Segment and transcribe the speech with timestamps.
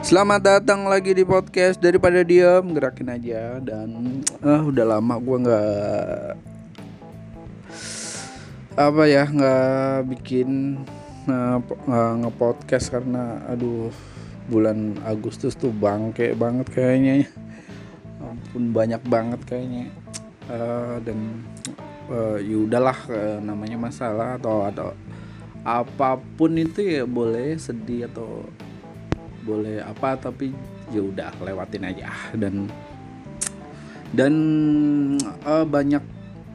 [0.00, 6.32] Selamat datang lagi di podcast daripada diam gerakin aja dan ah udah lama gue nggak
[8.80, 10.80] apa ya nggak bikin
[11.28, 13.92] nggak ngepodcast karena aduh
[14.48, 17.28] bulan Agustus tuh bangke banget kayaknya ya.
[18.24, 19.92] ampun banyak banget kayaknya
[20.48, 21.44] uh, dan
[22.08, 24.96] uh, ya udahlah uh, namanya masalah atau atau
[25.60, 28.48] apa pun itu ya boleh sedih atau
[29.44, 30.52] boleh apa tapi
[30.92, 32.10] ya udah lewatin aja.
[32.34, 32.70] Dan
[34.10, 34.34] dan
[35.46, 36.02] uh, banyak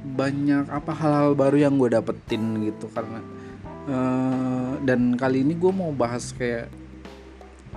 [0.06, 3.26] banyak apa hal-hal baru yang gue dapetin gitu karena
[3.90, 6.70] uh, dan kali ini gue mau bahas kayak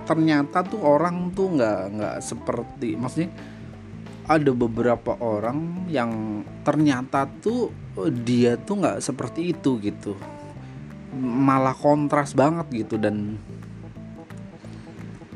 [0.05, 3.33] ternyata tuh orang tuh nggak nggak seperti maksudnya
[4.29, 7.73] ada beberapa orang yang ternyata tuh
[8.21, 10.13] dia tuh nggak seperti itu gitu.
[11.17, 13.41] Malah kontras banget gitu dan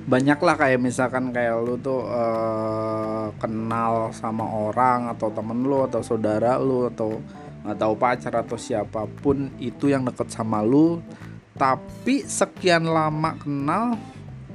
[0.04, 6.04] banyak lah kayak misalkan kayak lu tuh uh, kenal sama orang atau temen lu atau
[6.04, 7.24] saudara lu atau
[7.64, 11.00] tahu pacar atau siapa pun itu yang deket sama lu
[11.56, 13.96] tapi sekian lama kenal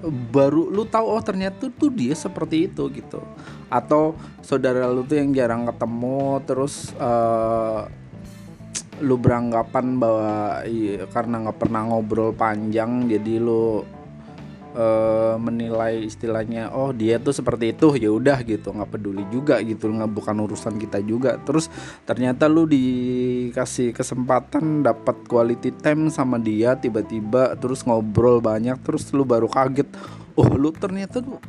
[0.06, 3.22] baru lu tahu oh ternyata tuh dia seperti itu gitu.
[3.66, 7.86] Atau saudara lu tuh yang jarang ketemu terus uh,
[8.98, 13.86] lu beranggapan bahwa iya, karena nggak pernah ngobrol panjang jadi lu
[14.78, 18.70] uh, menilai istilahnya oh dia tuh seperti itu ya udah gitu.
[18.70, 19.90] Nggak peduli juga gitu.
[19.90, 21.36] Nggak bukan urusan kita juga.
[21.42, 21.66] Terus
[22.06, 29.26] ternyata lu dikasih kesempatan dapat quality time sama dia tiba-tiba terus ngobrol banyak terus lu
[29.26, 29.90] baru kaget
[30.38, 31.42] oh lu ternyata tuh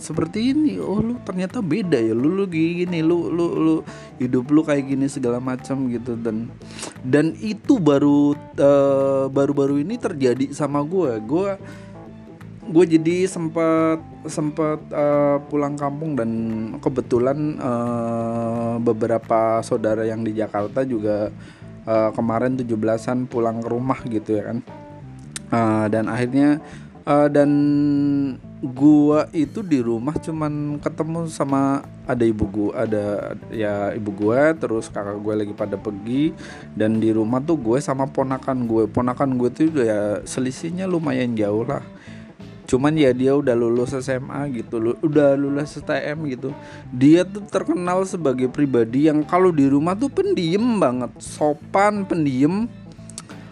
[0.00, 0.80] seperti ini.
[0.80, 2.16] Oh lu ternyata beda ya.
[2.16, 3.74] Lu lu gini lu lu lu
[4.16, 6.16] hidup lu kayak gini segala macam gitu.
[6.16, 6.48] Dan
[7.04, 11.50] dan itu baru uh, baru-baru ini terjadi sama gue gue
[12.70, 13.98] gue jadi sempat
[14.30, 16.30] sempat uh, pulang kampung dan
[16.78, 21.34] kebetulan uh, beberapa saudara yang di Jakarta juga
[21.84, 24.58] uh, kemarin 17-an pulang ke rumah gitu ya kan.
[25.50, 26.62] Uh, dan akhirnya
[27.10, 27.50] uh, dan
[28.62, 34.86] gua itu di rumah cuman ketemu sama ada ibu gua ada ya ibu gua terus
[34.86, 36.30] kakak gue lagi pada pergi
[36.78, 41.64] dan di rumah tuh gue sama ponakan gue ponakan gue tuh ya selisihnya lumayan jauh
[41.64, 41.82] lah
[42.70, 46.54] cuman ya dia udah lulus SMA gitu loh udah lulus STM gitu.
[46.94, 52.70] Dia tuh terkenal sebagai pribadi yang kalau di rumah tuh pendiam banget sopan pendiam.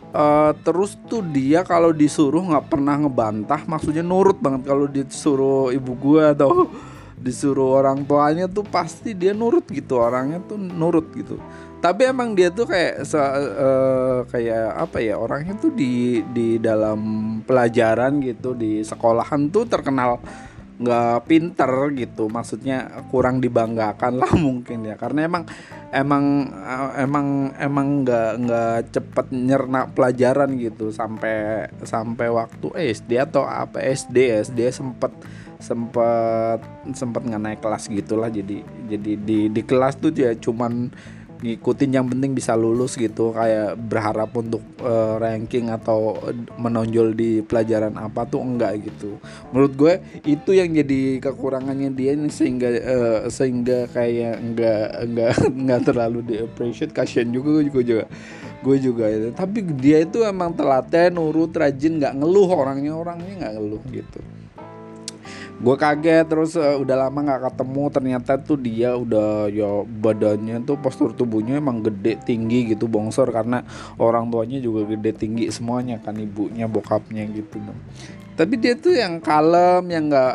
[0.08, 5.92] Uh, terus tuh dia kalau disuruh nggak pernah ngebantah maksudnya nurut banget kalau disuruh ibu
[6.00, 6.64] gua atau
[7.28, 11.36] disuruh orang tuanya tuh pasti dia nurut gitu orangnya tuh nurut gitu
[11.78, 17.00] tapi emang dia tuh kayak se, uh, kayak apa ya orangnya tuh di di dalam
[17.46, 20.18] pelajaran gitu di sekolahan tuh terkenal
[20.78, 22.30] nggak pinter gitu.
[22.30, 24.94] Maksudnya kurang dibanggakan lah mungkin ya.
[24.94, 25.44] Karena emang
[25.90, 27.26] emang eh, emang
[27.58, 30.94] emang nggak nggak cepet nyerna pelajaran gitu.
[30.94, 35.10] Sampai sampai waktu SD atau apa SD SD sempet
[35.58, 36.62] sempet
[36.94, 38.30] sempet nggak naik kelas gitulah.
[38.30, 40.94] Jadi jadi di di kelas tuh ya cuman
[41.38, 46.18] ngikutin yang penting bisa lulus gitu kayak berharap untuk uh, ranking atau
[46.58, 49.22] menonjol di pelajaran apa tuh enggak gitu.
[49.54, 49.94] Menurut gue
[50.26, 55.32] itu yang jadi kekurangannya dia nih sehingga uh, sehingga kayak enggak enggak
[55.62, 58.04] enggak terlalu di appreciate kasian juga gue juga juga
[58.58, 59.28] gue juga itu.
[59.30, 64.20] Tapi dia itu emang telaten nurut rajin nggak ngeluh orangnya orangnya nggak ngeluh gitu
[65.58, 67.82] gue kaget terus uh, udah lama nggak ketemu.
[67.90, 73.28] Ternyata tuh dia udah ya badannya tuh postur tubuhnya emang gede tinggi gitu bongsor.
[73.30, 73.66] Karena
[73.98, 77.58] orang tuanya juga gede tinggi semuanya kan ibunya bokapnya gitu
[78.38, 80.34] tapi dia tuh yang kalem yang nggak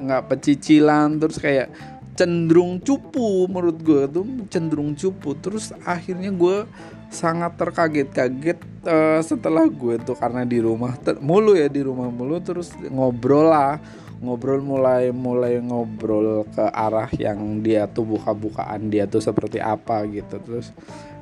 [0.00, 1.68] nggak pe pecicilan terus kayak
[2.16, 5.36] cenderung cupu menurut gue tuh cenderung cupu.
[5.36, 6.64] Terus akhirnya gue
[7.12, 8.56] sangat terkaget-kaget
[8.88, 13.76] uh, setelah gue tuh karena di rumah mulu ya di rumah mulu terus ngobrol lah
[14.20, 20.36] ngobrol mulai mulai ngobrol ke arah yang dia tuh buka-bukaan dia tuh seperti apa gitu.
[20.38, 20.70] Terus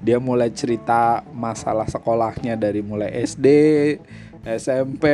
[0.03, 3.47] dia mulai cerita masalah sekolahnya dari mulai SD
[4.45, 5.05] SMP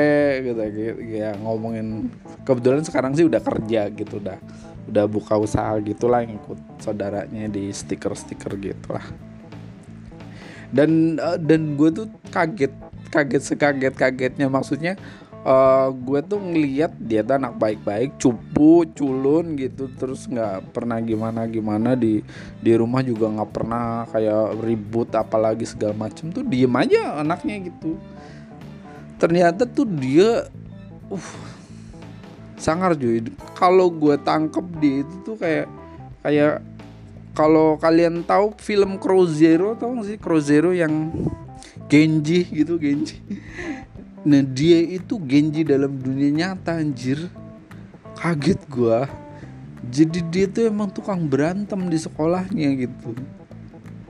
[0.45, 2.09] gitu, gitu ya ngomongin.
[2.49, 4.41] Kebetulan sekarang sih udah kerja gitu udah
[4.85, 9.05] udah buka usaha gitulah ikut saudaranya di stiker-stiker gitulah.
[10.73, 12.73] Dan eh, dan gue tuh kaget
[13.15, 14.99] kaget sekaget kagetnya maksudnya
[15.45, 21.45] uh, gue tuh ngeliat dia tuh anak baik-baik cupu culun gitu terus nggak pernah gimana
[21.47, 22.25] gimana di
[22.59, 28.01] di rumah juga nggak pernah kayak ribut apalagi segala macem tuh diem aja anaknya gitu.
[29.21, 30.49] Ternyata tuh dia
[31.13, 31.31] uh
[32.59, 33.21] sangar cuy.
[33.55, 35.69] Kalau gue tangkep di itu tuh kayak
[36.25, 36.65] kayak
[37.37, 40.19] kalau kalian tahu film Crow Zero tau gak sih?
[40.23, 41.11] Crow Zero yang
[41.91, 43.21] Genji gitu Genji
[44.25, 47.31] nah dia itu Genji dalam dunia nyata anjir.
[48.17, 49.07] Kaget gua.
[49.85, 53.13] Jadi dia tuh emang tukang berantem di sekolahnya gitu.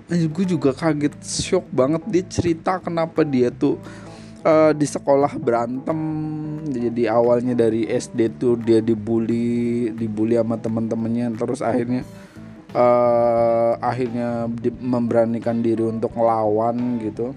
[0.06, 3.81] Anjir gue juga kaget shock banget dia cerita kenapa dia tuh
[4.46, 5.99] uh, di sekolah berantem.
[6.70, 12.06] Jadi awalnya dari SD tuh dia dibully dibully sama teman-temannya terus akhirnya
[12.75, 17.32] uh, akhirnya di, memberanikan diri untuk ngelawan gitu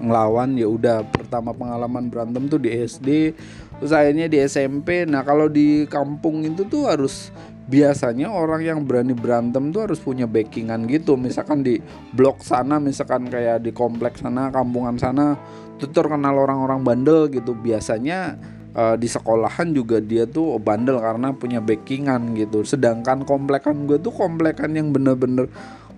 [0.00, 3.36] ngelawan ya udah pertama pengalaman berantem tuh di SD
[3.80, 7.34] terus akhirnya di SMP nah kalau di kampung itu tuh harus
[7.72, 11.14] biasanya orang yang berani berantem tuh harus punya backingan gitu.
[11.14, 11.78] Misalkan di
[12.12, 15.38] blok sana misalkan kayak di kompleks sana kampungan sana
[15.78, 17.54] tuh terkenal orang-orang bandel gitu.
[17.54, 18.36] Biasanya
[18.74, 22.66] uh, di sekolahan juga dia tuh bandel karena punya backingan gitu.
[22.66, 25.46] Sedangkan komplekan gue tuh komplekan yang bener-bener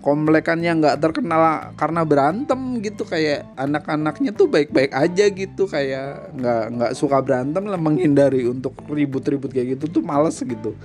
[0.05, 6.63] komplekan yang nggak terkenal karena berantem gitu kayak anak-anaknya tuh baik-baik aja gitu kayak nggak
[6.77, 10.77] nggak suka berantem lah menghindari untuk ribut-ribut kayak gitu tuh males gitu.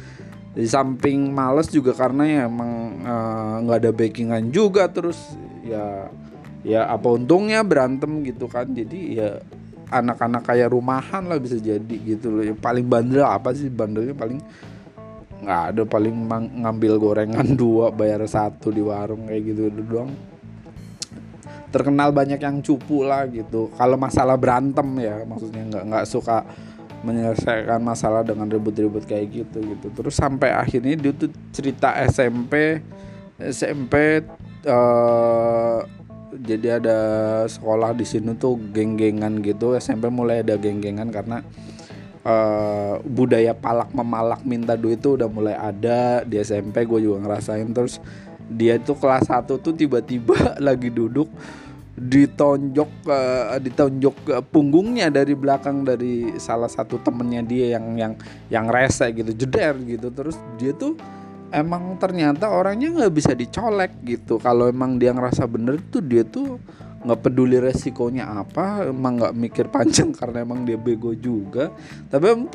[0.56, 2.72] Di samping males juga karena ya emang
[3.04, 5.20] eh, nggak uh, ada backingan juga terus
[5.68, 6.08] ya
[6.64, 8.72] ya apa untungnya berantem gitu kan.
[8.72, 9.36] Jadi ya
[9.92, 12.40] anak-anak kayak rumahan lah bisa jadi gitu loh.
[12.40, 13.68] Yang paling bandel apa sih?
[13.68, 14.40] Bandelnya paling
[15.40, 16.16] nggak ada paling
[16.60, 20.12] ngambil gorengan dua bayar satu di warung kayak gitu doang.
[21.70, 23.70] Terkenal banyak yang cupu lah gitu.
[23.78, 26.42] Kalau masalah berantem ya maksudnya nggak nggak suka
[27.00, 29.86] menyelesaikan masalah dengan ribut-ribut kayak gitu gitu.
[29.96, 32.82] Terus sampai akhirnya dia tuh cerita SMP
[33.40, 34.20] SMP
[34.68, 35.78] uh, eh,
[36.40, 36.98] jadi ada
[37.48, 39.72] sekolah di sini tuh geng-gengan gitu.
[39.80, 41.40] SMP mulai ada geng-gengan karena
[42.24, 47.68] uh, budaya palak memalak minta duit itu udah mulai ada di SMP gue juga ngerasain.
[47.72, 48.00] Terus
[48.50, 50.34] dia itu kelas 1 tuh tiba-tiba
[50.66, 51.30] lagi duduk
[52.00, 58.12] ditonjok uh, ditonjok uh, punggungnya dari belakang dari salah satu temennya dia yang yang
[58.48, 60.08] yang rese gitu jeder gitu.
[60.08, 60.96] Terus dia tuh
[61.52, 64.40] emang ternyata orangnya nggak bisa dicolek gitu.
[64.40, 66.56] Kalau emang dia ngerasa bener tuh dia tuh
[67.00, 71.72] nggak peduli resikonya apa emang nggak mikir panjang karena emang dia bego juga.
[72.12, 72.48] Tapi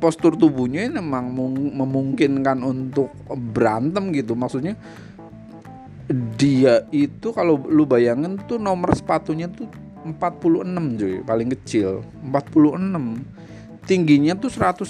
[0.00, 1.32] postur tubuhnya emang
[1.76, 3.12] memungkinkan untuk
[3.52, 4.32] berantem gitu.
[4.32, 4.76] Maksudnya
[6.36, 9.68] dia itu kalau lu bayangin tuh nomor sepatunya tuh
[10.04, 12.02] 46 cuy paling kecil.
[12.24, 13.42] 46
[13.82, 14.88] tingginya tuh 180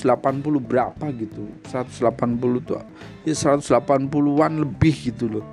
[0.62, 1.50] berapa gitu.
[1.68, 2.80] 180 tuh
[3.26, 5.46] ya 180-an lebih gitu loh.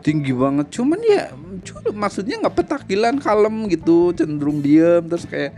[0.00, 0.72] Tinggi banget.
[0.72, 1.28] Cuman ya
[1.62, 5.52] cuma maksudnya nggak petakilan kalem gitu cenderung diem terus kayak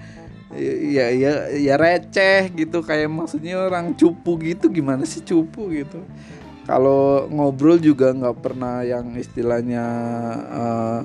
[0.82, 2.84] ya ya ya receh gitu.
[2.84, 6.04] Kayak maksudnya orang cupu gitu gimana sih cupu gitu?
[6.62, 9.84] Kalau ngobrol juga nggak pernah yang istilahnya
[10.52, 11.00] uh,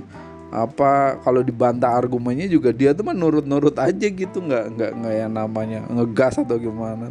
[0.48, 4.38] apa kalau dibantah argumennya juga dia tuh menurut-nurut aja gitu.
[4.44, 7.10] Nggak nggak nggak yang namanya ngegas atau gimana.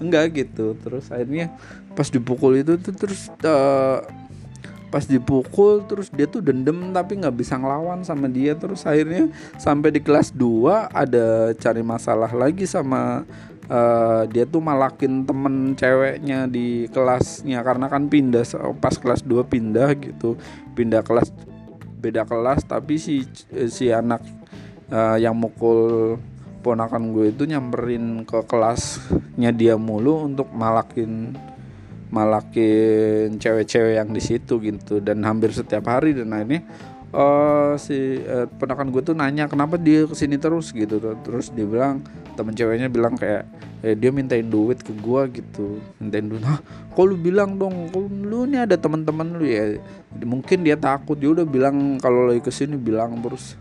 [0.00, 0.78] Enggak gitu.
[0.80, 1.52] Terus akhirnya
[1.92, 4.00] pas dipukul itu tuh terus uh,
[4.92, 8.52] pas dipukul terus dia tuh dendam tapi nggak bisa ngelawan sama dia.
[8.52, 13.24] Terus akhirnya sampai di kelas 2 ada cari masalah lagi sama
[13.72, 17.64] uh, dia tuh malakin temen ceweknya di kelasnya.
[17.64, 18.44] Karena kan pindah
[18.76, 20.36] pas kelas 2 pindah gitu.
[20.76, 21.32] Pindah kelas
[22.02, 23.24] beda kelas tapi si
[23.70, 24.20] si anak
[24.92, 26.18] uh, yang mukul
[26.62, 31.34] ponakan gue itu nyamperin ke kelasnya dia mulu untuk malakin
[32.12, 35.00] malakin cewek-cewek yang di situ gitu.
[35.00, 36.62] Dan hampir setiap hari dan akhirnya
[37.16, 40.70] uh, si uh, ponakan gue tuh nanya kenapa dia ke sini terus?
[40.76, 41.00] Gitu.
[41.00, 42.04] Terus dia bilang
[42.36, 43.48] temen ceweknya bilang kayak
[43.80, 45.80] eh, dia mintain duit ke gue gitu.
[45.96, 46.44] Mintain duit.
[46.44, 46.60] Ah
[46.92, 47.88] kok lu bilang dong?
[47.88, 49.80] Kok lu ini ada teman-teman lu ya?
[50.20, 51.16] Mungkin dia takut.
[51.16, 53.56] Dia udah bilang kalau lagi ke sini bilang terus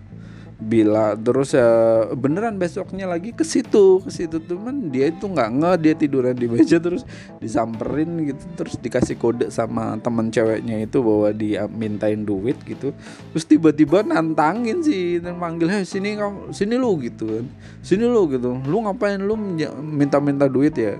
[0.61, 5.71] bila terus ya beneran besoknya lagi ke situ ke situ teman dia itu nggak nge
[5.81, 7.01] dia tiduran di meja terus
[7.41, 12.93] disamperin gitu terus dikasih kode sama teman ceweknya itu bahwa dia mintain duit gitu.
[13.33, 17.45] Terus tiba-tiba nantangin sih dan manggil hey sini kamu sini lu gitu kan.
[17.81, 18.57] Sini lu gitu.
[18.69, 19.17] Lu ngapain?
[19.17, 19.33] Lu
[19.81, 20.95] minta-minta duit ya?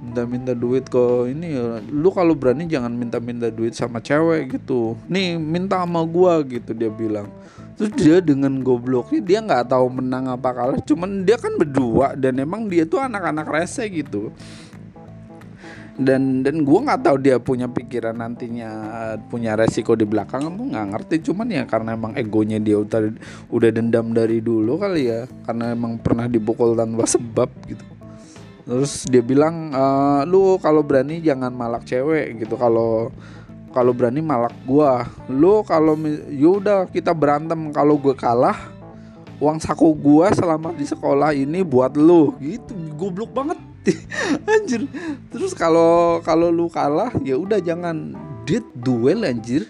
[0.00, 4.94] Minta-minta duit ke ini ya lu kalau berani jangan minta-minta duit sama cewek gitu.
[5.10, 7.26] Nih minta sama gua gitu dia bilang
[7.76, 10.80] terus dia dengan gobloknya dia nggak tahu menang apa kalah.
[10.82, 14.32] Cuman dia kan berdua dan emang dia tuh anak-anak rese gitu.
[15.96, 18.68] Dan dan gue nggak tahu dia punya pikiran nantinya
[19.32, 21.16] punya resiko di belakang tuh nggak ngerti.
[21.32, 23.12] Cuman ya karena emang egonya dia udah
[23.48, 25.24] udah dendam dari dulu kali ya.
[25.48, 27.84] Karena emang pernah dipukul tanpa sebab gitu.
[28.66, 29.84] Terus dia bilang e,
[30.26, 32.60] lu kalau berani jangan malak cewek gitu.
[32.60, 33.08] Kalau
[33.76, 35.04] kalau berani malak gua.
[35.28, 35.92] Lu kalau
[36.32, 37.68] yaudah kita berantem.
[37.76, 38.56] Kalau gue kalah
[39.36, 42.32] uang saku gua selama di sekolah ini buat lu.
[42.40, 43.60] Gitu goblok banget.
[44.56, 44.88] Anjir.
[45.28, 48.16] Terus kalau kalau lu kalah ya udah jangan.
[48.48, 49.68] Dit duel anjir.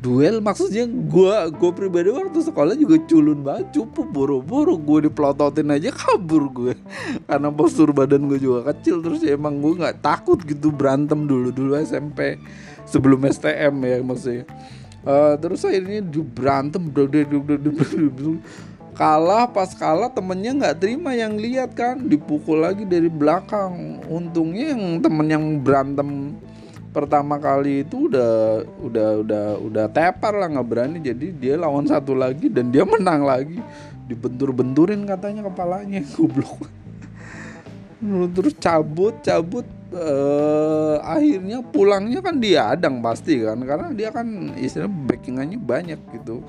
[0.00, 4.80] Duel maksudnya gue gue pribadi waktu sekolah juga culun banget cupu buru-buru.
[4.80, 6.72] Gue dipelototin aja kabur gue
[7.28, 11.52] karena postur badan gue juga kecil terus ya emang gue nggak takut gitu berantem dulu
[11.52, 12.40] dulu SMP
[12.86, 14.44] sebelum STM ya maksudnya.
[15.06, 16.82] Uh, terus akhirnya berantem
[18.96, 24.00] kalah pas kalah temennya nggak terima yang lihat kan dipukul lagi dari belakang.
[24.08, 26.34] Untungnya yang temen yang berantem
[26.96, 30.98] pertama kali itu udah udah udah udah tepar lah nggak berani.
[30.98, 33.60] Jadi dia lawan satu lagi dan dia menang lagi.
[34.08, 36.66] Dibentur-benturin katanya kepalanya goblok.
[38.32, 44.90] Terus cabut cabut uh, akhirnya pulangnya kan dia adang pasti kan karena dia kan istilah
[44.90, 46.42] backingannya banyak gitu.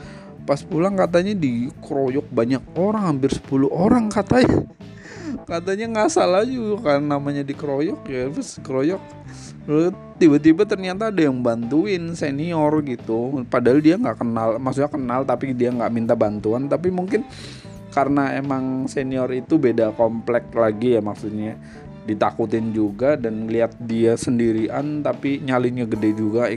[0.48, 4.64] Pas pulang katanya dikeroyok banyak orang hampir 10 orang katanya.
[5.44, 9.04] Katanya nggak salah juga kan namanya dikeroyok ya terus keroyok.
[10.18, 13.44] Tiba-tiba ternyata ada yang bantuin senior gitu.
[13.52, 16.72] Padahal dia nggak kenal maksudnya kenal tapi dia nggak minta bantuan.
[16.72, 17.28] Tapi mungkin
[17.92, 21.58] karena emang senior itu beda komplek lagi ya maksudnya
[22.08, 26.48] ditakutin juga dan lihat dia sendirian tapi nyalinya gede juga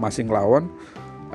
[0.00, 0.66] masih ngelawan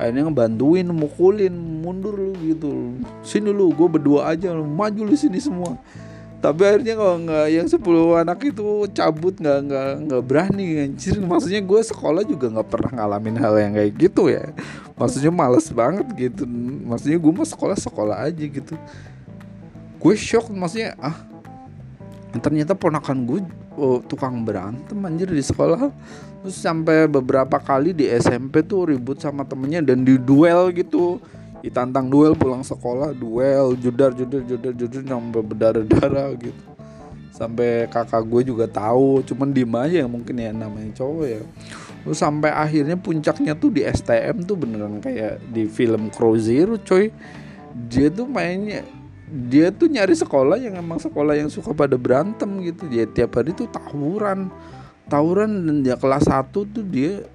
[0.00, 1.52] akhirnya ngebantuin mukulin
[1.84, 2.96] mundur lu gitu.
[3.20, 5.76] Sini lu gue berdua aja maju lu sini semua.
[6.40, 11.20] Tapi akhirnya kalau nggak yang 10 anak itu cabut nggak nggak nggak berani anjir.
[11.20, 14.48] Maksudnya gue sekolah juga nggak pernah ngalamin hal yang kayak gitu ya.
[14.96, 16.48] Maksudnya males banget gitu.
[16.88, 18.72] Maksudnya gue mau sekolah sekolah aja gitu.
[20.00, 21.28] Gue shock maksudnya ah
[22.38, 23.40] ternyata ponakan gue
[23.74, 25.90] oh, tukang berantem anjir di sekolah.
[26.46, 31.18] Terus sampai beberapa kali di SMP tuh ribut sama temennya dan di duel gitu.
[31.60, 36.62] Ditantang duel pulang sekolah duel judar judar judar judar sampai berdarah darah gitu.
[37.34, 41.42] Sampai kakak gue juga tahu cuman diem aja ya mungkin ya namanya cowok ya.
[42.00, 47.12] Terus sampai akhirnya puncaknya tuh di STM tuh beneran kayak di film Crow Zero coy
[47.90, 48.82] dia tuh mainnya
[49.30, 52.90] dia tuh nyari sekolah yang emang sekolah yang suka pada berantem gitu.
[52.90, 54.50] Dia tiap hari tuh tawuran.
[55.06, 57.26] Tawuran dan dia kelas 1 tuh dia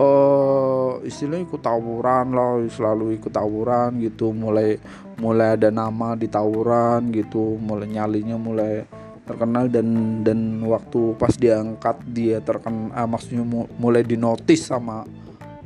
[0.00, 4.32] uh, istilahnya ikut tawuran lah selalu ikut tawuran gitu.
[4.32, 4.80] Mulai
[5.20, 7.60] mulai ada nama di tawuran gitu.
[7.60, 8.88] Mulai nyalinya mulai
[9.24, 13.44] terkenal dan dan waktu pas diangkat dia terkenal ah, maksudnya
[13.80, 15.08] mulai dinotis sama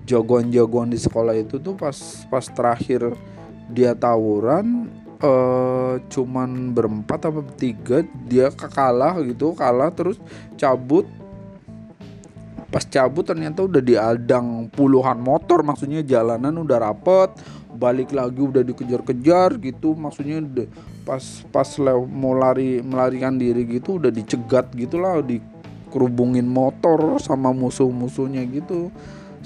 [0.06, 3.18] jagoan-jagoan di sekolah itu tuh pas pas terakhir
[3.66, 4.86] dia tawuran
[5.22, 10.18] uh, cuman berempat apa bertiga dia kalah gitu kalah terus
[10.58, 11.06] cabut.
[12.68, 17.32] Pas cabut ternyata udah diadang puluhan motor maksudnya jalanan udah rapet
[17.78, 20.42] balik lagi udah dikejar-kejar gitu maksudnya
[21.06, 21.22] pas
[21.54, 21.68] pas
[22.10, 28.90] mau lari melarikan diri gitu udah dicegat gitulah dikerubungin motor sama musuh-musuhnya gitu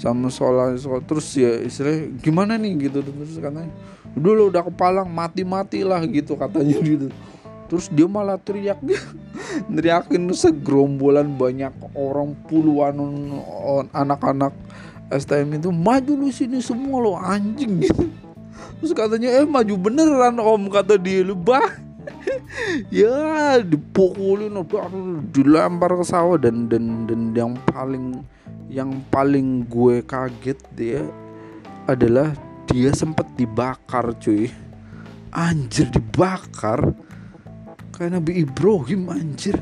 [0.03, 0.75] sama soal
[1.07, 2.91] terus ya istilah gimana nih?
[2.91, 2.99] Gitu.
[2.99, 3.71] Terus katanya
[4.11, 7.07] dulu udah kepalang mati-mati lah gitu katanya gitu.
[7.71, 8.83] Terus dia malah teriak
[9.75, 12.99] teriakin segerombolan banyak orang puluhan
[13.95, 14.51] anak-anak
[15.07, 17.87] STM itu maju lu sini semua lo anjing.
[17.87, 18.11] Gitu
[18.83, 21.23] terus katanya eh maju beneran om kata dia.
[21.23, 21.79] Lu bah
[23.03, 24.55] ya dipukulin
[25.29, 26.37] dilempar ke sawah.
[26.39, 28.23] Dan dan dan yang paling
[28.71, 31.03] yang paling gue kaget dia
[31.85, 32.33] adalah
[32.69, 34.49] dia sempat dibakar cuy.
[35.33, 36.93] Anjir dibakar.
[37.93, 39.57] Kayak Nabi Ibrahim anjir.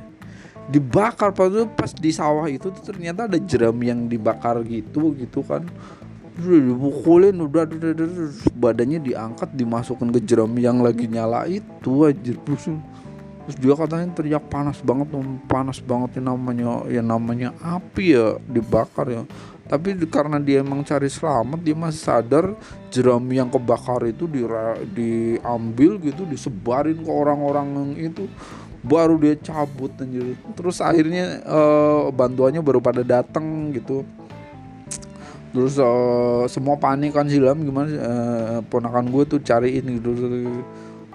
[0.71, 5.67] Dibakar pas pas di sawah itu ternyata ada jeram yang dibakar gitu gitu kan
[6.39, 7.67] dipukulin udah,
[8.55, 12.71] badannya diangkat dimasukkan ke jeram yang lagi nyala itu anjir terus
[13.41, 15.11] terus dia katanya teriak panas banget
[15.49, 19.23] panas banget yang namanya ya namanya api ya dibakar ya.
[19.71, 22.45] Tapi karena dia emang cari selamat dia masih sadar
[22.91, 24.43] jeram yang kebakar itu di,
[24.91, 28.27] diambil gitu disebarin ke orang-orang itu.
[28.83, 30.35] Baru dia cabut anjir.
[30.59, 34.03] Terus akhirnya uh, bantuannya baru pada datang gitu
[35.51, 40.15] terus uh, semua panik kan silam gimana uh, ponakan gue tuh cariin gitu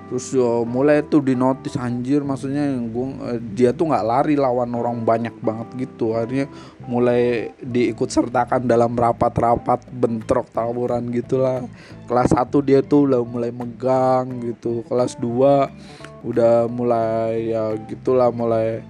[0.07, 2.23] terus uh, mulai tuh di notis anjir.
[2.23, 6.15] Maksudnya gue uh, dia tuh nggak lari lawan orang banyak banget gitu.
[6.15, 6.47] Akhirnya
[6.87, 11.67] mulai diikut sertakan dalam rapat-rapat bentrok tawuran gitulah.
[12.07, 14.87] Kelas 1 dia tuh udah mulai megang gitu.
[14.87, 18.83] Kelas 2 udah mulai ya gitulah mulai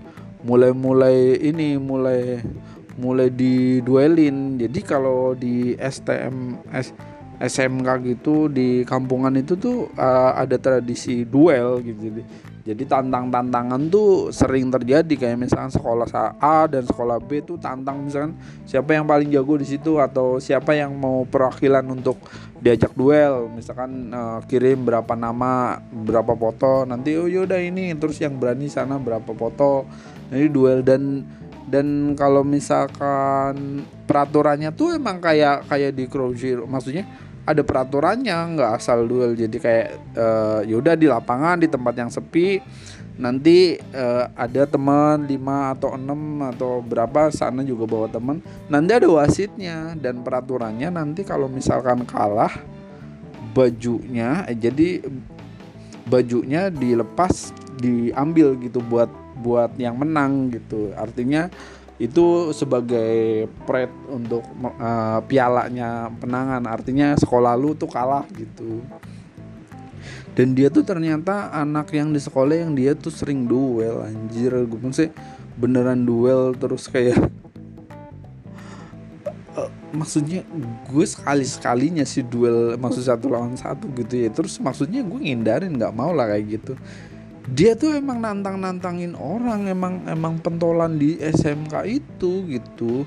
[0.46, 2.38] mulai-mulai ini mulai
[2.96, 4.60] mulai diduelin.
[4.60, 6.92] Jadi kalau di STM S,
[7.36, 12.00] SMK gitu di kampungan itu tuh uh, ada tradisi duel gitu.
[12.08, 12.22] Jadi
[12.66, 15.14] jadi tantang-tantangan tuh sering terjadi.
[15.14, 16.10] Kayak misalkan sekolah
[16.42, 18.34] A dan sekolah B tuh tantang misalkan
[18.66, 22.18] siapa yang paling jago di situ atau siapa yang mau perwakilan untuk
[22.58, 23.46] diajak duel.
[23.54, 26.82] Misalkan uh, kirim berapa nama berapa foto.
[26.82, 29.86] Nanti oh yaudah ini terus yang berani sana berapa foto.
[30.34, 31.22] Jadi duel dan
[31.66, 36.30] dan kalau misalkan peraturannya tuh emang kayak kayak di Crow
[36.70, 37.06] maksudnya
[37.46, 39.38] ada peraturannya nggak asal duel.
[39.38, 42.58] Jadi kayak uh, yaudah di lapangan di tempat yang sepi
[43.16, 48.42] nanti uh, ada teman 5 atau 6 atau berapa sana juga bawa teman.
[48.66, 52.52] Nanti ada wasitnya dan peraturannya nanti kalau misalkan kalah
[53.54, 55.00] bajunya eh, jadi
[56.06, 59.08] bajunya dilepas diambil gitu buat
[59.40, 60.92] buat yang menang gitu.
[60.96, 61.52] Artinya
[61.96, 66.64] itu sebagai pret untuk uh, pialanya penangan.
[66.68, 68.84] Artinya sekolah lu tuh kalah gitu.
[70.36, 74.52] Dan dia tuh ternyata anak yang di sekolah yang dia tuh sering duel anjir.
[74.68, 75.08] Gue pun sih
[75.56, 77.16] beneran duel terus kayak
[79.56, 80.44] uh, maksudnya
[80.92, 84.28] gue sekali sekalinya sih duel maksud satu lawan satu gitu ya.
[84.28, 86.76] Terus maksudnya gue ngindarin nggak mau lah kayak gitu
[87.46, 93.06] dia tuh emang nantang nantangin orang emang emang pentolan di SMK itu gitu.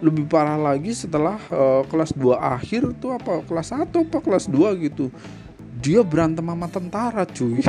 [0.00, 4.84] Lebih parah lagi setelah uh, kelas 2 akhir tuh apa kelas 1 apa kelas 2
[4.88, 5.12] gitu.
[5.84, 7.60] Dia berantem sama tentara cuy.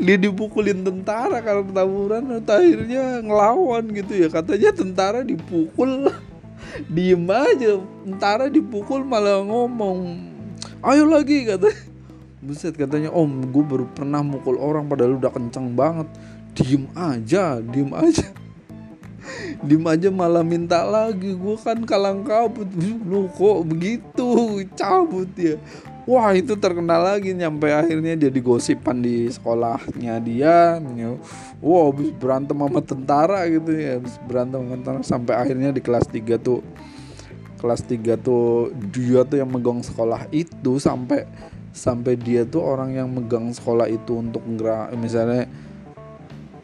[0.00, 4.28] Dia dipukulin tentara kalau tawuran akhirnya ngelawan gitu ya.
[4.32, 6.08] Katanya tentara dipukul.
[6.94, 7.76] Diem aja
[8.08, 10.30] tentara dipukul malah ngomong
[10.80, 11.89] ayo lagi katanya
[12.40, 16.08] Buset katanya om gue baru pernah mukul orang padahal udah kenceng banget.
[16.56, 18.26] Diem aja, diem aja.
[19.68, 21.36] Diem aja malah minta lagi.
[21.36, 22.64] Gue kan kalang kabut.
[22.80, 24.64] Lu kok begitu?
[24.72, 25.60] Cabut ya
[26.08, 30.80] Wah itu terkenal lagi Nyampe akhirnya jadi gosipan di sekolahnya dia
[31.60, 36.08] Wah habis berantem sama tentara gitu ya Habis berantem sama tentara Sampai akhirnya di kelas
[36.08, 36.64] 3 tuh
[37.60, 41.28] Kelas 3 tuh Dia tuh yang megang sekolah itu Sampai
[41.70, 45.46] sampai dia tuh orang yang megang sekolah itu untuk ngerak misalnya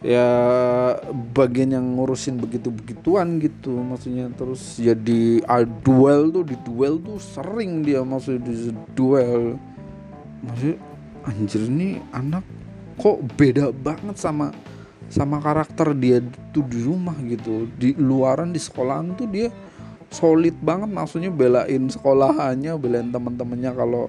[0.06, 0.28] ya
[1.34, 4.30] bagian yang ngurusin begitu begituan gitu maksudnya.
[4.34, 8.54] Terus jadi ya duel tuh di duel tuh sering dia maksudnya di
[8.94, 9.58] duel.
[10.46, 10.76] Maksudnya
[11.26, 12.46] anjir ini anak
[13.02, 14.54] kok beda banget sama
[15.06, 16.22] sama karakter dia
[16.54, 17.66] tuh di rumah gitu.
[17.74, 19.48] Di luaran di sekolahan tuh dia
[20.06, 24.06] solid banget maksudnya belain sekolahannya belain teman-temannya kalau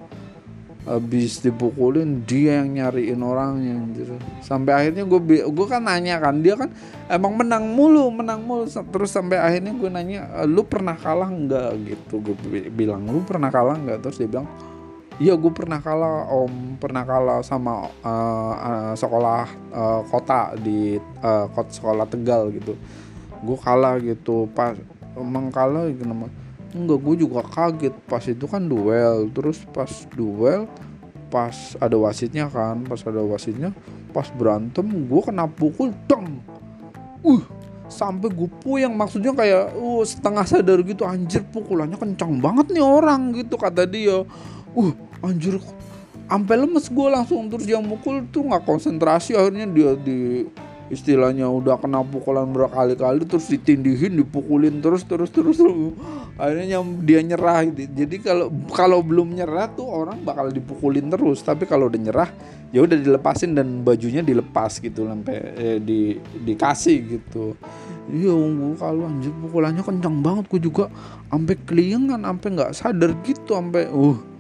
[0.88, 4.16] habis dipukulin dia yang nyariin orangnya gitu.
[4.40, 6.72] sampai akhirnya gue gue kan nanya kan dia kan
[7.12, 8.64] emang menang mulu menang mulu.
[8.72, 11.72] Terus sampai akhirnya gue nanya lu pernah kalah nggak?
[11.84, 12.36] Gitu gue
[12.72, 14.00] bilang lu pernah kalah nggak?
[14.08, 14.48] Terus dia bilang
[15.20, 16.80] iya gue pernah kalah om.
[16.80, 19.44] Pernah kalah sama uh, uh, sekolah
[19.76, 22.80] uh, kota di uh, kota sekolah tegal gitu.
[23.44, 24.48] Gue kalah gitu.
[24.56, 24.72] Pas
[25.20, 26.08] emang kalah gitu
[26.74, 27.96] enggak gue juga kaget.
[28.08, 29.30] Pas itu kan duel.
[29.32, 30.68] Terus pas duel
[31.28, 33.76] pas ada wasitnya kan pas ada wasitnya
[34.16, 36.40] pas berantem gue kena pukul dong.
[37.24, 37.44] Uh
[37.88, 38.96] sampai gue puyeng.
[38.96, 44.24] Maksudnya kayak uh setengah sadar gitu anjir pukulannya kencang banget nih orang gitu kata dia.
[44.76, 44.92] Uh
[45.24, 45.60] anjir
[46.28, 47.48] sampai lemes gue langsung.
[47.52, 49.36] Terus dia mukul tuh nggak konsentrasi.
[49.36, 50.48] Akhirnya dia di
[50.88, 55.60] istilahnya udah kena pukulan berkali-kali terus ditindihin dipukulin terus terus terus.
[55.60, 55.96] Terus
[56.38, 57.90] akhirnya dia nyerah gitu.
[57.92, 61.44] jadi kalau kalau belum nyerah tuh orang bakal dipukulin terus.
[61.44, 62.30] Tapi kalau udah nyerah
[62.72, 67.56] ya udah dilepasin dan bajunya dilepas gitu sampai eh, di dikasih gitu.
[68.08, 68.36] Iya
[68.80, 70.44] kalau anjir pukulannya kencang banget.
[70.48, 70.88] Gue juga
[71.28, 74.37] sampai keliengan sampai nggak sadar gitu sampai uh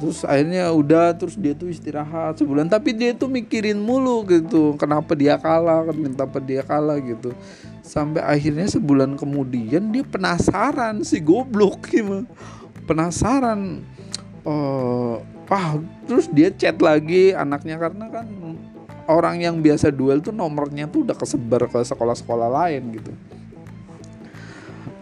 [0.00, 2.66] terus akhirnya udah terus dia tuh istirahat sebulan.
[2.70, 7.36] Tapi dia tuh mikirin mulu gitu kenapa dia kalah kenapa dia kalah gitu.
[7.84, 12.24] Sampai akhirnya sebulan kemudian dia penasaran si goblok gimana.
[12.84, 13.84] Penasaran
[14.44, 15.20] uh,
[15.52, 15.76] ah
[16.08, 17.76] terus dia chat lagi anaknya.
[17.76, 18.26] Karena kan
[19.08, 23.12] orang yang biasa duel tuh nomornya tuh udah kesebar ke sekolah-sekolah lain gitu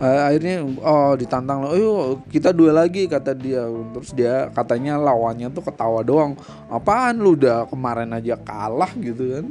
[0.02, 3.66] akhirnya oh ditantang oh kita dua lagi kata dia.
[3.66, 6.34] Terus dia katanya lawannya tuh ketawa doang.
[6.70, 9.46] Apaan lu udah kemarin aja kalah gitu kan.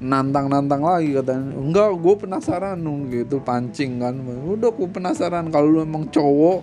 [0.00, 1.54] Nantang-nantang lagi katanya.
[1.56, 2.78] Enggak gue penasaran
[3.10, 4.14] gitu pancing kan.
[4.50, 6.60] Udah gue penasaran kalau lu emang cowok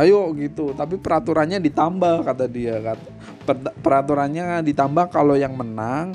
[0.00, 0.72] ayo gitu.
[0.74, 3.08] Tapi peraturannya ditambah kata dia kata.
[3.82, 6.14] Peraturannya ditambah kalau yang menang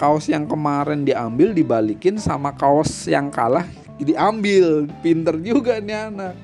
[0.00, 3.68] kaos yang kemarin diambil dibalikin sama kaos yang kalah
[4.04, 6.34] diambil pinter juga nih anak.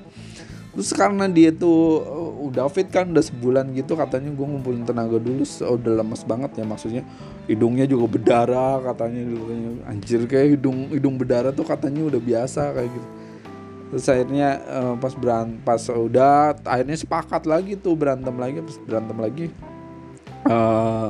[0.76, 5.16] Terus karena dia tuh uh, udah fit kan udah sebulan gitu katanya gue ngumpulin tenaga
[5.16, 7.02] dulu udah lemes banget ya maksudnya.
[7.48, 9.24] Hidungnya juga berdarah katanya
[9.88, 13.08] anjir kayak hidung hidung berdarah tuh katanya udah biasa kayak gitu.
[13.86, 19.16] Terus akhirnya uh, pas berantem pas udah akhirnya sepakat lagi tuh berantem lagi pas berantem
[19.16, 19.46] lagi
[20.44, 21.08] uh,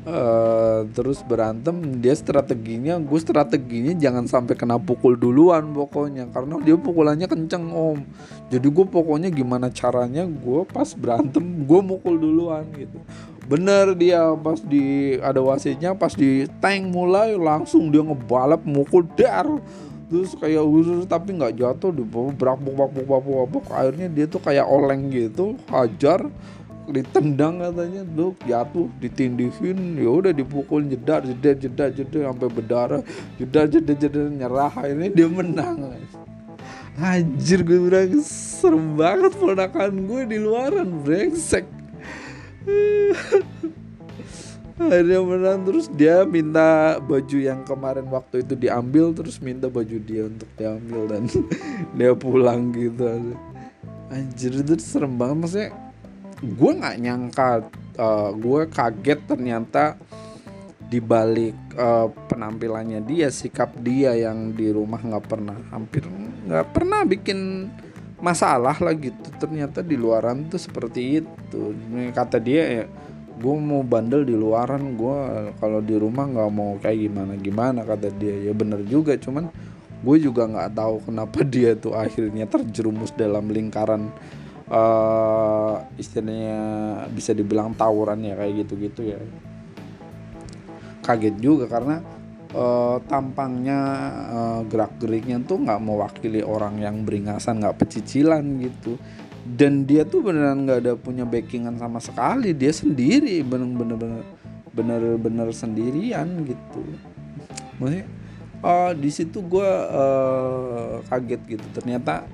[0.00, 6.72] Uh, terus berantem dia strateginya gue strateginya jangan sampai kena pukul duluan pokoknya karena dia
[6.80, 8.00] pukulannya kenceng om.
[8.48, 12.96] Jadi gue pokoknya gimana caranya gue pas berantem gue mukul duluan gitu.
[13.44, 19.52] Bener dia pas di ada wasitnya pas di tank mulai langsung dia ngebalap mukul dar.
[20.08, 24.40] Terus kayak usus tapi nggak jatuh di brak brak brak brak brak akhirnya dia tuh
[24.40, 26.24] kayak oleng gitu hajar
[26.90, 29.96] ditendang katanya tuh jatuh ditindihin.
[29.96, 33.02] Ya udah dipukul jedar jedar jedar jedar sampai berdarah.
[33.38, 34.74] Jedar jedar jedar nyerah.
[34.86, 35.96] Ini dia menang
[37.00, 41.64] Anjir gue bilang serem banget ponakan gue di luaran brengsek.
[44.80, 50.28] Akhirnya menang terus dia minta baju yang kemarin waktu itu diambil terus minta baju dia
[50.28, 51.28] untuk diambil dan
[51.96, 53.36] dia pulang gitu
[54.10, 55.68] anjir itu serem banget maksudnya
[56.40, 57.48] gue nggak nyangka
[58.00, 60.00] uh, gue kaget ternyata
[60.90, 66.02] dibalik uh, penampilannya dia sikap dia yang di rumah nggak pernah hampir
[66.48, 67.70] nggak pernah bikin
[68.20, 69.28] masalah lah gitu.
[69.40, 71.72] Ternyata di luaran tuh seperti itu.
[72.12, 72.84] Kata dia ya
[73.40, 75.16] gue mau bandel di luaran gue
[75.56, 78.36] kalau di rumah nggak mau kayak gimana gimana kata dia.
[78.36, 79.48] Ya bener juga cuman
[80.00, 84.12] gue juga nggak tahu kenapa dia tuh akhirnya terjerumus dalam lingkaran
[84.70, 86.60] uh, istilahnya
[87.10, 89.20] bisa dibilang tawuran ya kayak gitu-gitu ya.
[91.02, 92.00] Kaget juga karena
[92.54, 93.78] uh, tampangnya
[94.30, 98.94] uh, gerak-geriknya tuh nggak mewakili orang yang beringasan nggak pecicilan gitu.
[99.40, 102.54] Dan dia tuh beneran nggak ada punya backingan sama sekali.
[102.54, 104.22] Dia sendiri bener-bener
[104.70, 106.82] bener-bener sendirian gitu.
[107.82, 108.06] Maksudnya
[108.62, 111.66] uh, di situ gue uh, kaget gitu.
[111.74, 112.28] Ternyata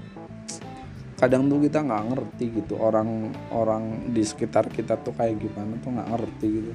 [1.17, 5.91] kadang tuh kita nggak ngerti gitu orang orang di sekitar kita tuh kayak gimana tuh
[5.97, 6.73] nggak ngerti gitu.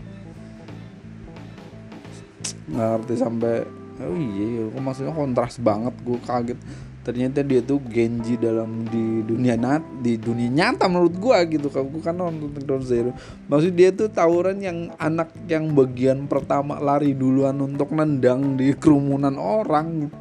[2.74, 3.56] Nggak ngerti sampai
[4.02, 6.60] oh iya kok maksudnya kontras banget gue kaget.
[7.02, 11.90] Ternyata dia tuh Genji dalam di dunia nat di dunia nyata menurut gue gitu kalau
[11.90, 13.14] gue kan nonton Ground Zero.
[13.50, 19.34] Maksud dia tuh tawuran yang anak yang bagian pertama lari duluan untuk nendang di kerumunan
[19.38, 20.06] orang.
[20.06, 20.18] Gitu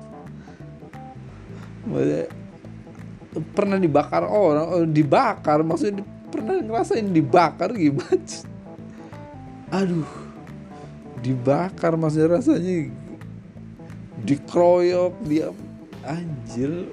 [3.55, 8.19] pernah dibakar orang oh, dibakar maksudnya pernah ngerasain dibakar gimana?
[9.71, 10.09] Aduh
[11.21, 12.89] dibakar maksudnya rasanya
[14.25, 15.49] dikroyok dia
[16.05, 16.93] anjir.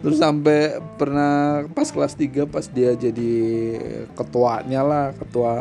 [0.00, 3.32] Terus sampai pernah pas kelas 3 pas dia jadi
[4.16, 5.60] ketuanya lah ketua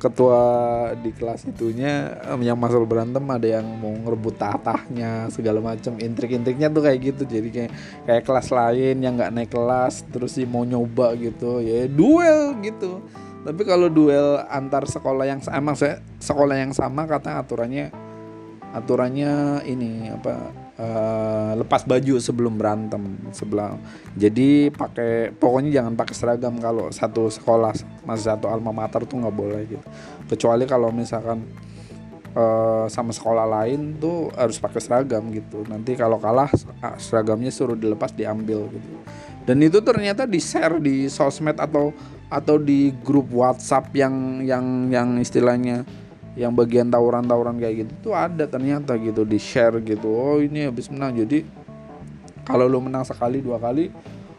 [0.00, 0.40] ketua
[0.96, 6.82] di kelas itunya yang masuk berantem ada yang mau ngerebut tatahnya segala macam intrik-intriknya tuh
[6.82, 7.22] kayak gitu.
[7.28, 7.72] Jadi kayak
[8.08, 11.60] kayak kelas lain yang nggak naik kelas terus sih mau nyoba gitu.
[11.60, 13.04] Ya duel gitu.
[13.44, 15.76] Tapi kalau duel antar sekolah yang sama
[16.20, 17.92] sekolah yang sama kata aturannya
[18.72, 23.76] aturannya ini apa uh, lepas baju sebelum berantem sebelah
[24.16, 27.76] jadi pakai pokoknya jangan pakai seragam kalau satu sekolah
[28.08, 29.86] masih satu alma mater tuh nggak boleh gitu.
[30.26, 31.46] Kecuali kalau misalkan
[32.34, 35.62] uh, sama sekolah lain tuh harus pakai seragam gitu.
[35.70, 36.50] Nanti kalau kalah
[36.82, 38.88] ah, seragamnya suruh dilepas diambil gitu.
[39.46, 41.94] Dan itu ternyata di share di sosmed atau
[42.30, 45.82] atau di grup WhatsApp yang yang yang istilahnya
[46.40, 50.08] yang bagian tawuran-tawuran kayak gitu tuh ada ternyata gitu di share gitu.
[50.08, 51.20] Oh ini habis menang.
[51.20, 51.44] Jadi
[52.48, 53.92] kalau lo menang sekali dua kali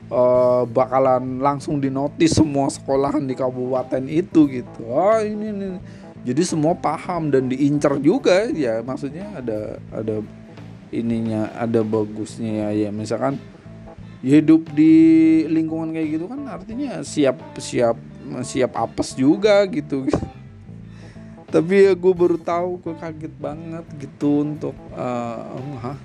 [0.09, 4.81] uh, bakalan langsung dinotis semua sekolahan di kabupaten itu gitu.
[4.89, 5.67] Oh ini, ini.
[6.25, 8.49] Jadi semua paham dan diincar juga.
[8.49, 10.25] Ya maksudnya ada ada
[10.89, 13.37] ininya ada bagusnya ya, ya misalkan
[14.21, 14.93] hidup di
[15.49, 17.97] lingkungan kayak gitu kan artinya siap siap
[18.45, 20.05] siap apes juga gitu
[21.51, 25.99] tapi ya gue baru tahu gue kaget banget gitu untuk uh, hah?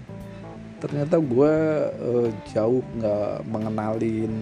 [0.82, 1.54] Ternyata gue
[1.88, 4.34] uh, jauh nggak mengenalin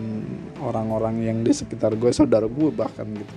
[0.59, 3.37] orang-orang yang di sekitar gue saudara gue bahkan gitu.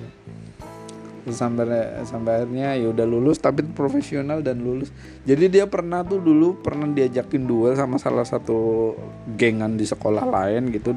[1.28, 1.68] Sampai
[2.08, 4.96] sampai akhirnya ya udah lulus tapi profesional dan lulus.
[5.28, 8.96] Jadi dia pernah tuh dulu pernah diajakin duel sama salah satu
[9.36, 10.96] gengan di sekolah lain gitu.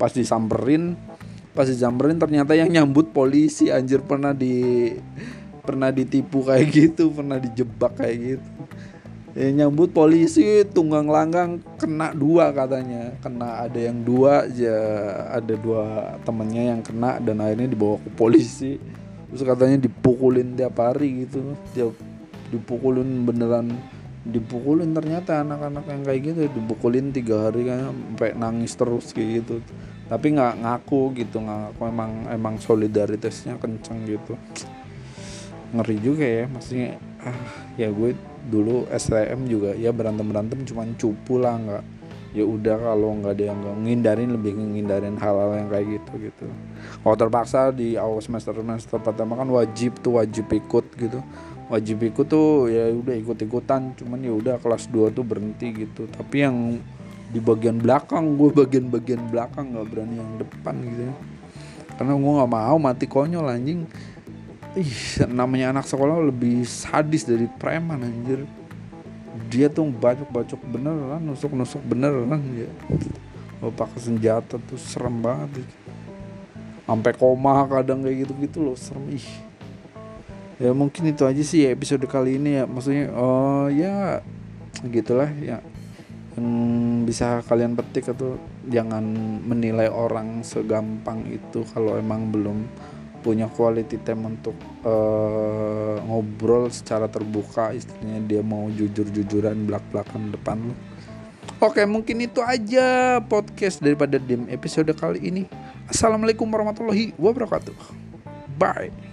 [0.00, 0.96] Pas disamperin
[1.50, 4.88] pas disamperin ternyata yang nyambut polisi anjir pernah di
[5.70, 8.50] pernah ditipu kayak gitu pernah dijebak kayak gitu.
[9.30, 13.14] Ya, nyambut polisi tunggang langgang kena dua katanya.
[13.22, 14.76] Kena ada yang dua aja
[15.30, 18.82] ada dua temennya yang kena dan akhirnya dibawa ke polisi.
[19.30, 21.94] Terus katanya dipukulin tiap hari gitu tiap
[22.50, 23.70] dipukulin beneran.
[24.26, 29.62] Dipukulin ternyata anak-anak yang kayak gitu dipukulin tiga hari kan sampai nangis terus kayak gitu.
[30.10, 34.34] Tapi nggak ngaku gitu nggak ngaku emang emang solidaritasnya kenceng gitu
[35.70, 37.38] ngeri juga ya maksudnya ah
[37.78, 38.16] ya gue
[38.50, 41.84] dulu STM juga ya berantem berantem cuman cupu lah nggak
[42.30, 46.46] ya udah kalau nggak ada yang ngindarin lebih ngindarin hal-hal yang kayak gitu gitu.
[47.02, 51.18] Kalau terpaksa di awal semester semester pertama kan wajib tuh wajib ikut gitu.
[51.70, 56.06] Wajib ikut tuh ya udah ikut ikutan cuman ya udah kelas 2 tuh berhenti gitu.
[56.06, 56.78] Tapi yang
[57.30, 61.14] di bagian belakang gue bagian bagian belakang nggak berani yang depan gitu ya.
[61.98, 63.90] Karena gue nggak mau mati konyol anjing
[64.78, 68.46] ih namanya anak sekolah lebih sadis dari preman anjir.
[69.50, 72.70] Dia tuh bacok-bacok beneran nusuk-nusuk beneran ya
[73.64, 75.64] oh, pakai senjata tuh serem banget
[76.88, 79.26] sampai koma kadang kayak gitu-gitu loh serem ih.
[80.58, 82.64] Ya mungkin itu aja sih episode kali ini ya.
[82.66, 84.20] Maksudnya oh ya
[84.82, 85.62] gitulah ya.
[86.34, 86.48] Yang
[87.06, 89.06] bisa kalian petik atau jangan
[89.46, 92.66] menilai orang segampang itu kalau emang belum
[93.20, 100.74] punya quality time untuk uh, ngobrol secara terbuka istilahnya dia mau jujur-jujuran belak-belakan depan lu.
[101.60, 105.42] Oke mungkin itu aja podcast daripada Dim episode kali ini.
[105.86, 107.76] Assalamualaikum warahmatullahi wabarakatuh.
[108.56, 109.09] Bye